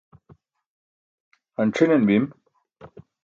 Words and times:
han 1.55 1.69
c̣hinan 1.75 2.03
bim 2.07 2.25